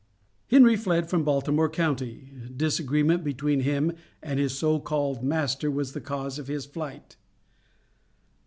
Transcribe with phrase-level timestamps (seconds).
[0.49, 3.91] Henry fled from Baltimore county; disagreement between him
[4.23, 7.17] and his so called master was the cause of his flight.